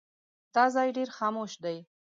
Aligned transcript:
دا 0.55 0.65
ځای 0.75 0.89
ډېر 0.97 1.09
خاموش 1.17 1.51
دی. 1.63 1.77